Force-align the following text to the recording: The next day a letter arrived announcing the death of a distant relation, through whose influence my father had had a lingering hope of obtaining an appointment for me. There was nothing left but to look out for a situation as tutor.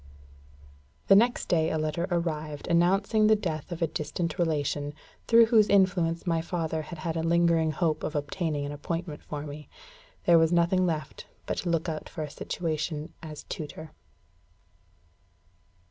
The 1.09 1.15
next 1.15 1.47
day 1.47 1.69
a 1.69 1.77
letter 1.77 2.07
arrived 2.09 2.67
announcing 2.67 3.27
the 3.27 3.35
death 3.35 3.71
of 3.71 3.83
a 3.83 3.87
distant 3.87 4.39
relation, 4.39 4.95
through 5.27 5.45
whose 5.45 5.69
influence 5.69 6.25
my 6.25 6.41
father 6.41 6.81
had 6.81 6.97
had 6.97 7.15
a 7.15 7.21
lingering 7.21 7.69
hope 7.69 8.03
of 8.03 8.15
obtaining 8.15 8.65
an 8.65 8.71
appointment 8.71 9.21
for 9.21 9.45
me. 9.45 9.69
There 10.25 10.39
was 10.39 10.51
nothing 10.51 10.87
left 10.87 11.27
but 11.45 11.57
to 11.57 11.69
look 11.69 11.87
out 11.87 12.09
for 12.09 12.23
a 12.23 12.31
situation 12.31 13.13
as 13.21 13.43
tutor. 13.43 13.91